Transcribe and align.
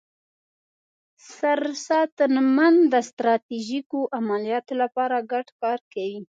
سرساتنمن 1.35 2.73
د 2.93 2.95
ستراتیژیکو 3.09 3.99
عملیاتو 4.19 4.73
لپاره 4.81 5.15
ګډ 5.31 5.47
کار 5.61 5.79
کوي. 5.93 6.19